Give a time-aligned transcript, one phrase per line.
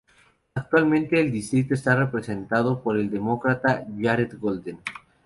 [0.55, 4.79] Actualmente el distrito está representado por el demócrata Jared Golden.